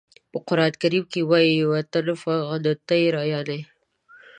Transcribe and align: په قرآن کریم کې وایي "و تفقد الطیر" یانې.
په 0.31 0.37
قرآن 0.47 0.73
کریم 0.81 1.03
کې 1.11 1.21
وایي 1.29 1.59
"و 1.69 1.73
تفقد 1.93 2.63
الطیر" 2.73 3.13
یانې. 3.31 3.59